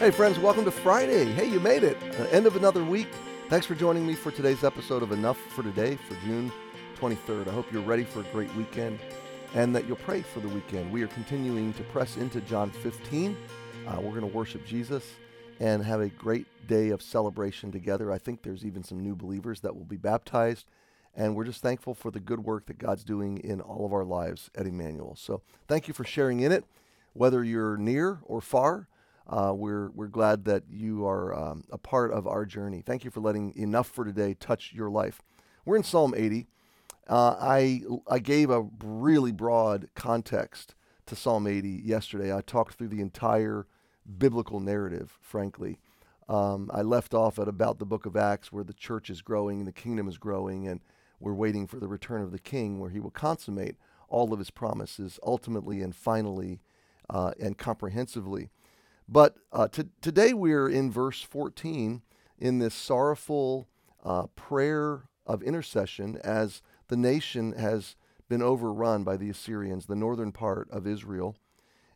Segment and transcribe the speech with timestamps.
[0.00, 1.26] Hey, friends, welcome to Friday.
[1.26, 1.98] Hey, you made it.
[2.18, 3.08] Uh, end of another week.
[3.50, 6.50] Thanks for joining me for today's episode of Enough for Today for June
[6.98, 7.48] 23rd.
[7.48, 8.98] I hope you're ready for a great weekend
[9.52, 10.90] and that you'll pray for the weekend.
[10.90, 13.36] We are continuing to press into John 15.
[13.86, 15.04] Uh, we're going to worship Jesus
[15.60, 18.10] and have a great day of celebration together.
[18.10, 20.64] I think there's even some new believers that will be baptized.
[21.14, 24.06] And we're just thankful for the good work that God's doing in all of our
[24.06, 25.14] lives at Emmanuel.
[25.14, 26.64] So thank you for sharing in it,
[27.12, 28.86] whether you're near or far.
[29.30, 32.82] Uh, we're, we're glad that you are um, a part of our journey.
[32.84, 35.22] Thank you for letting Enough for Today touch your life.
[35.64, 36.48] We're in Psalm 80.
[37.08, 40.74] Uh, I, I gave a really broad context
[41.06, 42.34] to Psalm 80 yesterday.
[42.34, 43.68] I talked through the entire
[44.18, 45.78] biblical narrative, frankly.
[46.28, 49.58] Um, I left off at about the book of Acts where the church is growing
[49.58, 50.80] and the kingdom is growing, and
[51.20, 53.76] we're waiting for the return of the king where he will consummate
[54.08, 56.60] all of his promises ultimately and finally
[57.08, 58.50] uh, and comprehensively.
[59.12, 59.66] But uh,
[60.00, 62.02] today we're in verse 14
[62.38, 63.66] in this sorrowful
[64.04, 67.96] uh, prayer of intercession as the nation has
[68.28, 71.34] been overrun by the Assyrians, the northern part of Israel.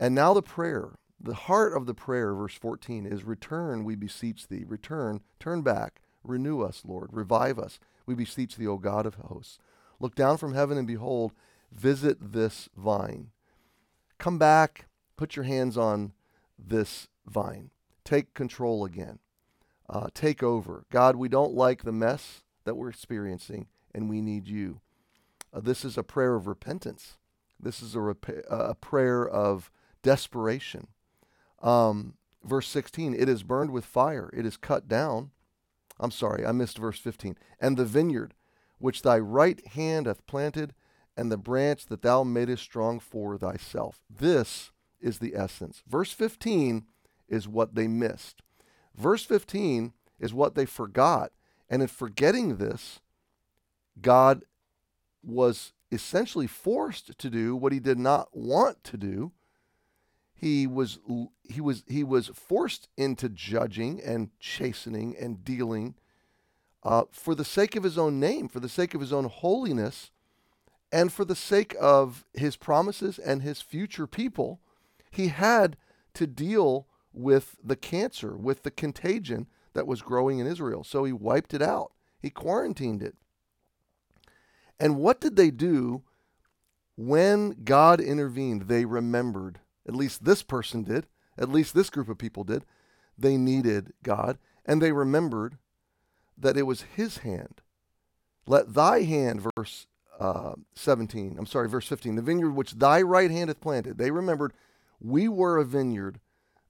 [0.00, 4.48] And now the prayer, the heart of the prayer, verse 14, is Return, we beseech
[4.48, 4.64] thee.
[4.66, 7.78] Return, turn back, renew us, Lord, revive us.
[8.04, 9.60] We beseech thee, O God of hosts.
[10.00, 11.32] Look down from heaven and behold,
[11.70, 13.30] visit this vine.
[14.18, 16.12] Come back, put your hands on
[16.58, 17.70] this vine.
[18.04, 19.18] Take control again.
[19.88, 20.84] Uh, take over.
[20.90, 24.80] God, we don't like the mess that we're experiencing, and we need you.
[25.52, 27.18] Uh, this is a prayer of repentance.
[27.58, 29.70] This is a, rep- a prayer of
[30.02, 30.88] desperation.
[31.62, 35.30] Um, verse 16, it is burned with fire, it is cut down.
[35.98, 37.36] I'm sorry, I missed verse 15.
[37.58, 38.34] And the vineyard
[38.78, 40.74] which thy right hand hath planted,
[41.16, 44.00] and the branch that thou madest strong for thyself.
[44.10, 45.82] This is the essence.
[45.86, 46.84] Verse 15
[47.28, 48.42] is what they missed.
[48.94, 51.32] Verse 15 is what they forgot.
[51.68, 53.00] And in forgetting this,
[54.00, 54.42] God
[55.22, 59.32] was essentially forced to do what he did not want to do.
[60.34, 60.98] He was
[61.44, 65.94] he was he was forced into judging and chastening and dealing
[66.82, 70.10] uh, for the sake of his own name, for the sake of his own holiness,
[70.92, 74.60] and for the sake of his promises and his future people
[75.10, 75.76] he had
[76.14, 80.84] to deal with the cancer, with the contagion that was growing in Israel.
[80.84, 83.16] So he wiped it out, he quarantined it.
[84.78, 86.02] And what did they do
[86.96, 88.62] when God intervened?
[88.62, 91.06] They remembered, at least this person did,
[91.38, 92.64] at least this group of people did.
[93.18, 95.56] They needed God, and they remembered
[96.36, 97.62] that it was his hand.
[98.46, 99.86] Let thy hand, verse
[100.20, 103.98] uh, 17, I'm sorry, verse 15, the vineyard which thy right hand hath planted.
[103.98, 104.52] They remembered
[105.00, 106.20] we were a vineyard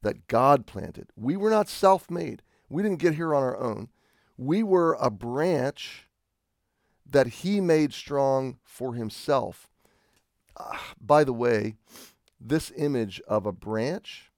[0.03, 1.09] that God planted.
[1.17, 2.43] We were not self made.
[2.69, 3.89] We didn't get here on our own.
[4.37, 6.09] We were a branch
[7.09, 9.71] that He made strong for Himself.
[10.57, 11.75] Uh, by the way,
[12.41, 14.31] this image of a branch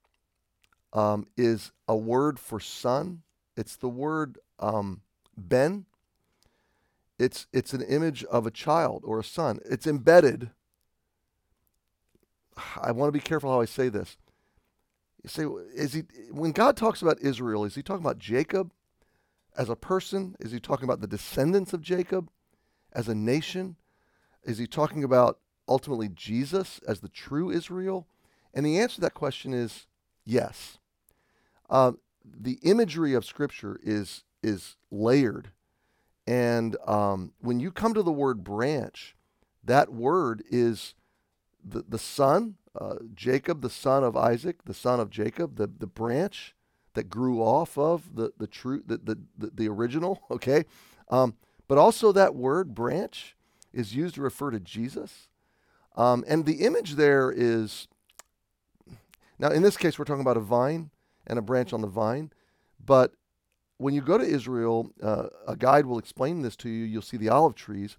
[0.93, 3.21] um, is a word for son.
[3.55, 5.01] It's the word um,
[5.37, 5.85] ben.
[7.17, 9.59] It's, it's an image of a child or a son.
[9.65, 10.51] It's embedded
[12.81, 14.17] I want to be careful how I say this.
[15.23, 15.43] You say,
[15.75, 18.71] is he when God talks about Israel, is he talking about Jacob
[19.57, 20.35] as a person?
[20.39, 22.29] Is he talking about the descendants of Jacob
[22.93, 23.75] as a nation?
[24.43, 28.07] Is he talking about ultimately Jesus as the true Israel?
[28.53, 29.87] And the answer to that question is
[30.25, 30.79] yes.
[31.69, 31.93] Uh,
[32.23, 35.51] the imagery of Scripture is is layered,
[36.25, 39.15] and um, when you come to the word branch,
[39.63, 40.95] that word is
[41.63, 45.87] the, the son, uh, Jacob, the son of Isaac, the son of Jacob, the, the
[45.87, 46.55] branch
[46.93, 50.65] that grew off of the, the true, the, the, the, original, okay?
[51.09, 51.35] Um,
[51.67, 53.35] but also that word branch
[53.73, 55.27] is used to refer to Jesus.
[55.95, 57.87] Um, and the image there is,
[59.37, 60.89] now in this case, we're talking about a vine
[61.27, 62.31] and a branch on the vine.
[62.83, 63.13] But
[63.77, 66.85] when you go to Israel, uh, a guide will explain this to you.
[66.85, 67.97] You'll see the olive trees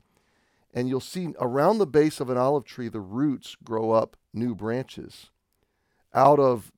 [0.73, 4.55] and you'll see around the base of an olive tree, the roots grow up new
[4.55, 5.31] branches
[6.15, 6.73] out of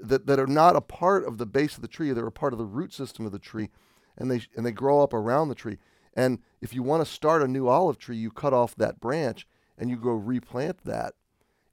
[0.00, 2.12] that, that are not a part of the base of the tree.
[2.12, 3.70] They're a part of the root system of the tree,
[4.16, 5.78] and they and they grow up around the tree.
[6.14, 9.46] And if you want to start a new olive tree, you cut off that branch
[9.76, 11.14] and you go replant that,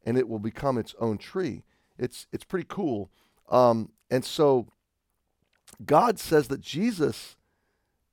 [0.06, 1.64] and it will become its own tree.
[1.98, 3.12] It's it's pretty cool.
[3.50, 4.68] Um, and so
[5.86, 7.38] God says that Jesus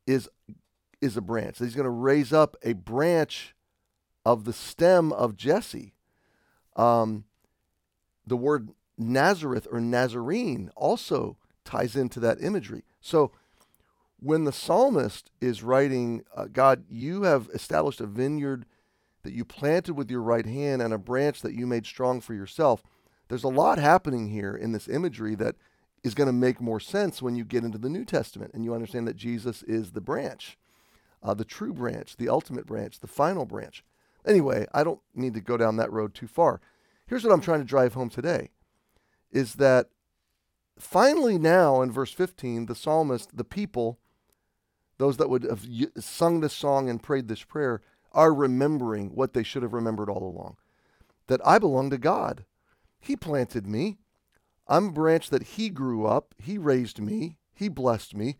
[0.06, 0.28] is
[1.00, 1.58] is a branch.
[1.58, 3.54] He's going to raise up a branch
[4.24, 5.94] of the stem of Jesse.
[6.76, 7.24] Um,
[8.26, 12.84] the word Nazareth or Nazarene also ties into that imagery.
[13.00, 13.32] So
[14.18, 18.66] when the psalmist is writing, uh, God, you have established a vineyard
[19.22, 22.34] that you planted with your right hand and a branch that you made strong for
[22.34, 22.82] yourself.
[23.28, 25.56] There's a lot happening here in this imagery that
[26.02, 28.74] is going to make more sense when you get into the New Testament and you
[28.74, 30.58] understand that Jesus is the branch,
[31.22, 33.84] uh, the true branch, the ultimate branch, the final branch.
[34.26, 36.60] Anyway, I don't need to go down that road too far.
[37.06, 38.50] Here's what I'm trying to drive home today
[39.32, 39.88] is that
[40.78, 43.98] finally now in verse 15, the psalmist, the people,
[44.98, 45.66] those that would have
[45.98, 47.80] sung this song and prayed this prayer,
[48.12, 50.56] are remembering what they should have remembered all along
[51.30, 52.44] that I belong to God.
[52.98, 53.98] He planted me.
[54.66, 56.34] I'm a branch that He grew up.
[56.42, 57.38] He raised me.
[57.54, 58.36] He blessed me.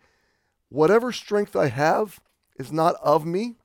[0.69, 2.21] Whatever strength I have
[2.61, 3.57] is not of me,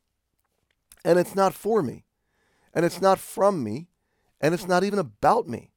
[1.04, 2.06] and it's not for me,
[2.74, 3.90] and it's not from me,
[4.40, 5.72] and it's not even about me.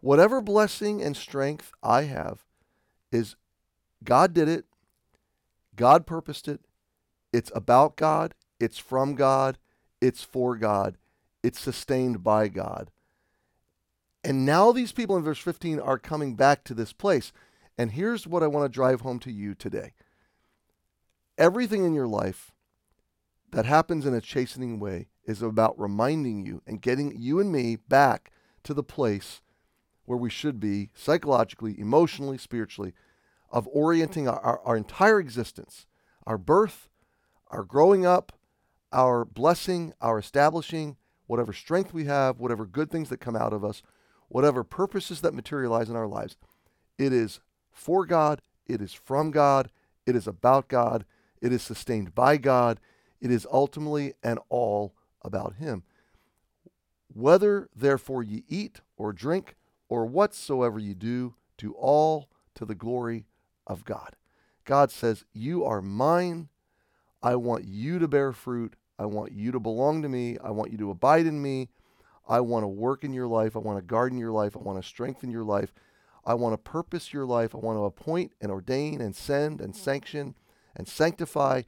[0.00, 2.44] Whatever blessing and strength I have
[3.12, 3.36] is
[4.02, 4.64] God did it,
[5.76, 6.60] God purposed it,
[7.32, 9.56] it's about God, it's from God,
[10.00, 10.98] it's for God,
[11.44, 12.90] it's sustained by God.
[14.24, 17.32] And now these people in verse 15 are coming back to this place.
[17.78, 19.92] And here's what I want to drive home to you today
[21.40, 22.52] everything in your life
[23.50, 27.76] that happens in a chastening way is about reminding you and getting you and me
[27.76, 28.30] back
[28.62, 29.40] to the place
[30.04, 32.92] where we should be psychologically, emotionally, spiritually,
[33.50, 35.86] of orienting our, our, our entire existence,
[36.26, 36.88] our birth,
[37.48, 38.32] our growing up,
[38.92, 40.96] our blessing, our establishing,
[41.26, 43.82] whatever strength we have, whatever good things that come out of us,
[44.28, 46.36] whatever purposes that materialize in our lives,
[46.98, 47.40] it is
[47.72, 49.70] for God, it is from God,
[50.06, 51.04] it is about God,
[51.40, 52.80] it is sustained by God,
[53.20, 55.82] it is ultimately and all about Him.
[57.12, 59.56] Whether therefore ye eat or drink
[59.88, 63.26] or whatsoever ye do, do all to the glory
[63.66, 64.16] of God.
[64.64, 66.48] God says, You are mine.
[67.22, 68.76] I want you to bear fruit.
[68.98, 70.38] I want you to belong to me.
[70.42, 71.68] I want you to abide in me.
[72.28, 73.56] I want to work in your life.
[73.56, 74.56] I want to garden your life.
[74.56, 75.72] I want to strengthen your life.
[76.24, 77.54] I want to purpose your life.
[77.54, 80.34] I want to appoint and ordain and send and sanction
[80.76, 81.62] and sanctify.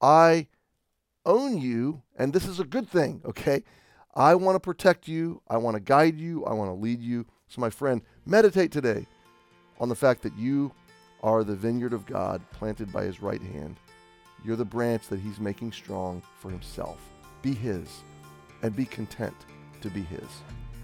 [0.00, 0.48] I
[1.24, 3.64] own you, and this is a good thing, okay?
[4.14, 5.42] I want to protect you.
[5.48, 6.44] I want to guide you.
[6.44, 7.26] I want to lead you.
[7.48, 9.06] So, my friend, meditate today
[9.78, 10.72] on the fact that you
[11.22, 13.76] are the vineyard of God planted by his right hand.
[14.44, 17.00] You're the branch that He's making strong for Himself.
[17.42, 17.88] Be His
[18.62, 19.34] and be content
[19.80, 20.28] to be His.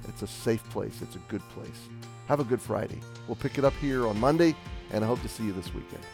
[0.09, 1.89] It's a safe place, it's a good place.
[2.27, 3.01] Have a good Friday.
[3.27, 4.55] We'll pick it up here on Monday,
[4.93, 6.05] and I hope to see you this weekend.